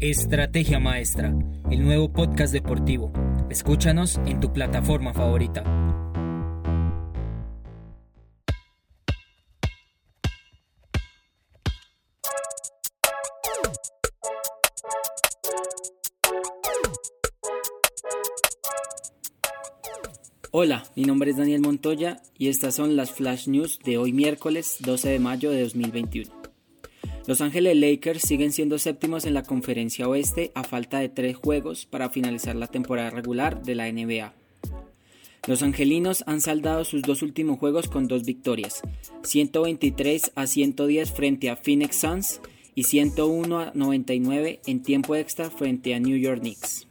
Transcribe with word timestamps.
Estrategia 0.00 0.78
Maestra, 0.78 1.34
el 1.72 1.82
nuevo 1.82 2.12
podcast 2.12 2.52
deportivo. 2.52 3.12
Escúchanos 3.50 4.20
en 4.26 4.38
tu 4.38 4.52
plataforma 4.52 5.12
favorita. 5.12 5.64
Hola, 20.52 20.84
mi 20.94 21.02
nombre 21.02 21.32
es 21.32 21.38
Daniel 21.38 21.60
Montoya 21.60 22.22
y 22.38 22.50
estas 22.50 22.76
son 22.76 22.94
las 22.94 23.10
Flash 23.10 23.48
News 23.48 23.80
de 23.84 23.98
hoy 23.98 24.12
miércoles 24.12 24.76
12 24.78 25.08
de 25.08 25.18
mayo 25.18 25.50
de 25.50 25.64
2021. 25.64 26.37
Los 27.28 27.42
Ángeles 27.42 27.76
Lakers 27.76 28.22
siguen 28.22 28.52
siendo 28.52 28.78
séptimos 28.78 29.26
en 29.26 29.34
la 29.34 29.42
conferencia 29.42 30.08
oeste 30.08 30.50
a 30.54 30.64
falta 30.64 30.98
de 30.98 31.10
tres 31.10 31.36
juegos 31.36 31.84
para 31.84 32.08
finalizar 32.08 32.56
la 32.56 32.68
temporada 32.68 33.10
regular 33.10 33.62
de 33.62 33.74
la 33.74 33.92
NBA. 33.92 34.32
Los 35.46 35.62
angelinos 35.62 36.24
han 36.26 36.40
saldado 36.40 36.86
sus 36.86 37.02
dos 37.02 37.20
últimos 37.20 37.58
juegos 37.58 37.88
con 37.88 38.08
dos 38.08 38.22
victorias, 38.24 38.80
123 39.24 40.32
a 40.36 40.46
110 40.46 41.12
frente 41.12 41.50
a 41.50 41.56
Phoenix 41.56 41.96
Suns 41.96 42.40
y 42.74 42.84
101 42.84 43.60
a 43.60 43.72
99 43.74 44.60
en 44.64 44.82
tiempo 44.82 45.14
extra 45.14 45.50
frente 45.50 45.94
a 45.94 46.00
New 46.00 46.16
York 46.16 46.40
Knicks. 46.40 46.88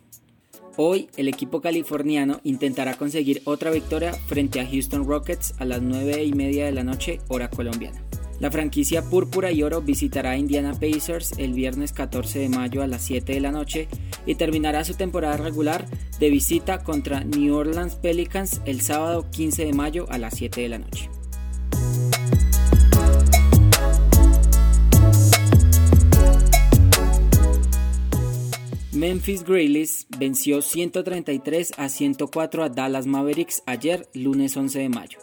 Hoy 0.75 1.09
el 1.17 1.29
equipo 1.29 1.61
californiano 1.61 2.41
intentará 2.43 2.95
conseguir 2.95 3.41
otra 3.45 3.71
victoria 3.71 4.13
frente 4.13 4.59
a 4.59 4.67
Houston 4.67 5.07
Rockets 5.07 5.55
a 5.57 5.65
las 5.65 5.81
9 5.81 6.23
y 6.25 6.33
media 6.33 6.65
de 6.65 6.73
la 6.73 6.83
noche 6.83 7.21
hora 7.27 7.49
colombiana. 7.49 8.06
La 8.39 8.51
franquicia 8.51 9.01
Púrpura 9.01 9.51
y 9.51 9.63
Oro 9.63 9.81
visitará 9.81 10.37
Indiana 10.37 10.73
Pacers 10.73 11.33
el 11.39 11.53
viernes 11.53 11.91
14 11.91 12.39
de 12.39 12.49
mayo 12.49 12.83
a 12.83 12.87
las 12.87 13.01
7 13.03 13.33
de 13.33 13.39
la 13.39 13.51
noche 13.51 13.87
y 14.27 14.35
terminará 14.35 14.83
su 14.83 14.93
temporada 14.93 15.37
regular 15.37 15.85
de 16.19 16.29
visita 16.29 16.83
contra 16.83 17.23
New 17.23 17.55
Orleans 17.55 17.95
Pelicans 17.95 18.61
el 18.65 18.81
sábado 18.81 19.25
15 19.31 19.65
de 19.65 19.73
mayo 19.73 20.05
a 20.09 20.19
las 20.19 20.35
7 20.35 20.61
de 20.61 20.69
la 20.69 20.77
noche. 20.77 21.09
Memphis 28.91 29.43
Grizzlies 29.43 30.07
venció 30.17 30.61
133 30.61 31.73
a 31.77 31.87
104 31.87 32.63
a 32.63 32.69
Dallas 32.69 33.05
Mavericks 33.05 33.61
ayer, 33.67 34.09
lunes 34.13 34.57
11 34.57 34.79
de 34.79 34.89
mayo. 34.89 35.19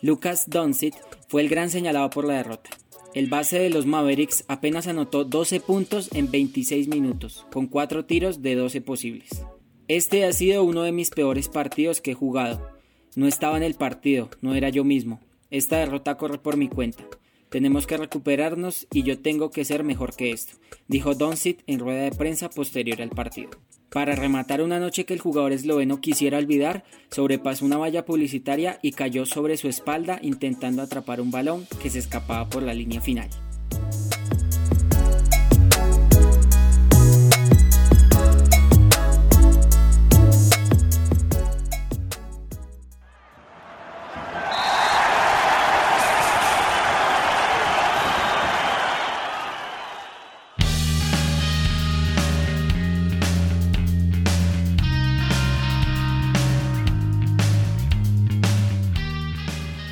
Lucas 0.00 0.48
Doncic 0.48 0.94
fue 1.28 1.42
el 1.42 1.48
gran 1.48 1.70
señalado 1.70 2.10
por 2.10 2.24
la 2.24 2.34
derrota. 2.34 2.70
El 3.14 3.28
base 3.28 3.58
de 3.58 3.70
los 3.70 3.86
Mavericks 3.86 4.44
apenas 4.46 4.86
anotó 4.86 5.24
12 5.24 5.60
puntos 5.60 6.10
en 6.12 6.30
26 6.30 6.88
minutos, 6.88 7.46
con 7.50 7.66
4 7.66 8.04
tiros 8.04 8.42
de 8.42 8.54
12 8.54 8.82
posibles. 8.82 9.42
Este 9.88 10.24
ha 10.24 10.32
sido 10.32 10.64
uno 10.64 10.82
de 10.82 10.92
mis 10.92 11.10
peores 11.10 11.48
partidos 11.48 12.00
que 12.00 12.10
he 12.10 12.14
jugado. 12.14 12.70
No 13.14 13.26
estaba 13.26 13.56
en 13.56 13.62
el 13.62 13.74
partido, 13.74 14.28
no 14.42 14.54
era 14.54 14.68
yo 14.68 14.84
mismo. 14.84 15.20
Esta 15.50 15.78
derrota 15.78 16.16
corre 16.16 16.38
por 16.38 16.56
mi 16.56 16.68
cuenta. 16.68 17.04
Tenemos 17.48 17.86
que 17.86 17.96
recuperarnos 17.96 18.86
y 18.92 19.04
yo 19.04 19.20
tengo 19.20 19.50
que 19.50 19.64
ser 19.64 19.84
mejor 19.84 20.14
que 20.14 20.32
esto, 20.32 20.54
dijo 20.88 21.14
Doncic 21.14 21.62
en 21.66 21.78
rueda 21.78 22.02
de 22.02 22.10
prensa 22.10 22.50
posterior 22.50 23.00
al 23.00 23.10
partido. 23.10 23.50
Para 23.96 24.14
rematar 24.14 24.60
una 24.60 24.78
noche 24.78 25.06
que 25.06 25.14
el 25.14 25.20
jugador 25.20 25.52
esloveno 25.52 26.02
quisiera 26.02 26.36
olvidar, 26.36 26.84
sobrepasó 27.10 27.64
una 27.64 27.78
valla 27.78 28.04
publicitaria 28.04 28.78
y 28.82 28.92
cayó 28.92 29.24
sobre 29.24 29.56
su 29.56 29.68
espalda 29.68 30.18
intentando 30.20 30.82
atrapar 30.82 31.18
un 31.18 31.30
balón 31.30 31.66
que 31.82 31.88
se 31.88 32.00
escapaba 32.00 32.46
por 32.50 32.62
la 32.62 32.74
línea 32.74 33.00
final. 33.00 33.30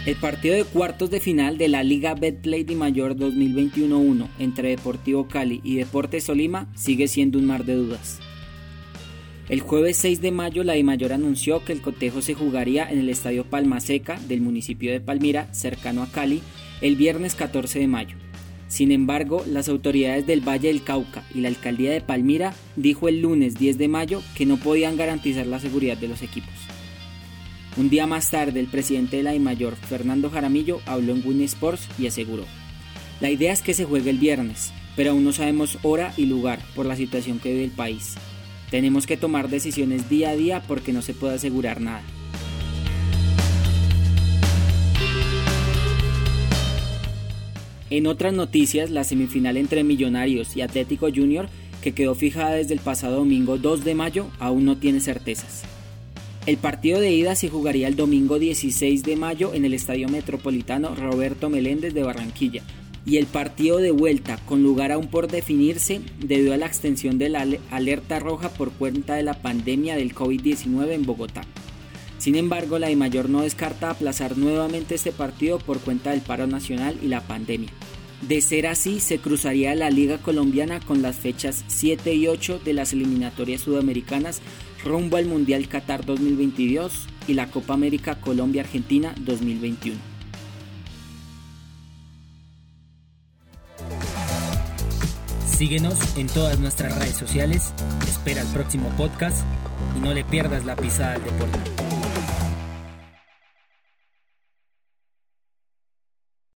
El 0.06 0.16
partido 0.16 0.54
de 0.54 0.64
cuartos 0.64 1.08
de 1.08 1.18
final 1.18 1.56
de 1.56 1.68
la 1.68 1.82
Liga 1.82 2.14
Betplay 2.14 2.62
de 2.62 2.74
Mayor 2.74 3.16
2021-1 3.16 4.28
entre 4.38 4.68
Deportivo 4.68 5.28
Cali 5.28 5.62
y 5.64 5.76
Deportes 5.76 6.24
Solima 6.24 6.70
sigue 6.74 7.08
siendo 7.08 7.38
un 7.38 7.46
mar 7.46 7.64
de 7.64 7.76
dudas. 7.76 8.18
El 9.48 9.60
jueves 9.60 9.96
6 9.96 10.20
de 10.20 10.30
mayo 10.30 10.62
la 10.62 10.74
de 10.74 10.84
Mayor 10.84 11.14
anunció 11.14 11.64
que 11.64 11.72
el 11.72 11.80
cotejo 11.80 12.20
se 12.20 12.34
jugaría 12.34 12.86
en 12.90 12.98
el 12.98 13.08
Estadio 13.08 13.44
Palma 13.44 13.80
Seca 13.80 14.20
del 14.28 14.42
municipio 14.42 14.92
de 14.92 15.00
Palmira, 15.00 15.48
cercano 15.54 16.02
a 16.02 16.10
Cali, 16.10 16.42
el 16.82 16.96
viernes 16.96 17.34
14 17.34 17.78
de 17.78 17.86
mayo. 17.86 18.18
Sin 18.68 18.92
embargo, 18.92 19.42
las 19.48 19.70
autoridades 19.70 20.26
del 20.26 20.46
Valle 20.46 20.68
del 20.68 20.84
Cauca 20.84 21.24
y 21.34 21.40
la 21.40 21.48
alcaldía 21.48 21.90
de 21.90 22.02
Palmira 22.02 22.52
dijo 22.76 23.08
el 23.08 23.22
lunes 23.22 23.58
10 23.58 23.78
de 23.78 23.88
mayo 23.88 24.22
que 24.36 24.44
no 24.44 24.58
podían 24.58 24.98
garantizar 24.98 25.46
la 25.46 25.60
seguridad 25.60 25.96
de 25.96 26.08
los 26.08 26.20
equipos. 26.20 26.52
Un 27.76 27.90
día 27.90 28.06
más 28.06 28.30
tarde, 28.30 28.60
el 28.60 28.68
presidente 28.68 29.16
de 29.16 29.24
la 29.24 29.34
Mayor, 29.40 29.74
Fernando 29.74 30.30
Jaramillo, 30.30 30.80
habló 30.86 31.12
en 31.12 31.26
Win 31.26 31.42
Sports 31.42 31.88
y 31.98 32.06
aseguró: 32.06 32.44
La 33.20 33.32
idea 33.32 33.52
es 33.52 33.62
que 33.62 33.74
se 33.74 33.84
juegue 33.84 34.10
el 34.10 34.18
viernes, 34.18 34.72
pero 34.94 35.10
aún 35.10 35.24
no 35.24 35.32
sabemos 35.32 35.78
hora 35.82 36.14
y 36.16 36.26
lugar 36.26 36.60
por 36.76 36.86
la 36.86 36.94
situación 36.94 37.40
que 37.40 37.50
vive 37.50 37.64
el 37.64 37.72
país. 37.72 38.14
Tenemos 38.70 39.08
que 39.08 39.16
tomar 39.16 39.48
decisiones 39.48 40.08
día 40.08 40.30
a 40.30 40.36
día 40.36 40.62
porque 40.68 40.92
no 40.92 41.02
se 41.02 41.14
puede 41.14 41.34
asegurar 41.34 41.80
nada. 41.80 42.02
En 47.90 48.06
otras 48.06 48.34
noticias, 48.34 48.90
la 48.90 49.02
semifinal 49.02 49.56
entre 49.56 49.82
Millonarios 49.82 50.56
y 50.56 50.62
Atlético 50.62 51.08
Junior, 51.14 51.48
que 51.82 51.92
quedó 51.92 52.14
fijada 52.14 52.52
desde 52.52 52.74
el 52.74 52.80
pasado 52.80 53.16
domingo 53.16 53.58
2 53.58 53.84
de 53.84 53.94
mayo, 53.96 54.26
aún 54.38 54.64
no 54.64 54.76
tiene 54.76 55.00
certezas. 55.00 55.64
El 56.46 56.58
partido 56.58 57.00
de 57.00 57.10
ida 57.10 57.34
se 57.36 57.48
jugaría 57.48 57.88
el 57.88 57.96
domingo 57.96 58.38
16 58.38 59.02
de 59.02 59.16
mayo 59.16 59.54
en 59.54 59.64
el 59.64 59.72
Estadio 59.72 60.10
Metropolitano 60.10 60.94
Roberto 60.94 61.48
Meléndez 61.48 61.94
de 61.94 62.02
Barranquilla. 62.02 62.62
Y 63.06 63.16
el 63.16 63.24
partido 63.24 63.78
de 63.78 63.92
vuelta, 63.92 64.36
con 64.44 64.62
lugar 64.62 64.92
aún 64.92 65.06
por 65.06 65.26
definirse, 65.26 66.02
debido 66.18 66.52
a 66.52 66.58
la 66.58 66.66
extensión 66.66 67.16
de 67.16 67.30
la 67.30 67.46
alerta 67.70 68.20
roja 68.20 68.50
por 68.50 68.72
cuenta 68.72 69.14
de 69.14 69.22
la 69.22 69.40
pandemia 69.40 69.96
del 69.96 70.14
COVID-19 70.14 70.92
en 70.92 71.06
Bogotá. 71.06 71.46
Sin 72.18 72.36
embargo, 72.36 72.78
la 72.78 72.88
de 72.88 72.96
Mayor 72.96 73.30
no 73.30 73.40
descarta 73.40 73.88
aplazar 73.88 74.36
nuevamente 74.36 74.96
este 74.96 75.12
partido 75.12 75.58
por 75.58 75.80
cuenta 75.80 76.10
del 76.10 76.20
paro 76.20 76.46
nacional 76.46 76.98
y 77.02 77.08
la 77.08 77.22
pandemia. 77.22 77.70
De 78.28 78.40
ser 78.40 78.66
así, 78.66 79.00
se 79.00 79.18
cruzaría 79.18 79.74
la 79.74 79.90
Liga 79.90 80.16
Colombiana 80.16 80.80
con 80.80 81.02
las 81.02 81.16
fechas 81.16 81.62
7 81.66 82.14
y 82.14 82.26
8 82.26 82.58
de 82.64 82.72
las 82.72 82.94
eliminatorias 82.94 83.60
sudamericanas 83.60 84.40
rumbo 84.82 85.18
al 85.18 85.26
Mundial 85.26 85.68
Qatar 85.68 86.06
2022 86.06 87.06
y 87.26 87.34
la 87.34 87.50
Copa 87.50 87.74
América 87.74 88.14
Colombia-Argentina 88.20 89.14
2021. 89.20 89.98
Síguenos 95.46 96.16
en 96.16 96.26
todas 96.26 96.58
nuestras 96.58 96.98
redes 96.98 97.16
sociales, 97.16 97.74
espera 98.08 98.40
el 98.40 98.48
próximo 98.48 98.88
podcast 98.96 99.44
y 99.96 100.00
no 100.00 100.14
le 100.14 100.24
pierdas 100.24 100.64
la 100.64 100.76
pisada 100.76 101.12
del 101.12 101.24
deporte. 101.24 101.73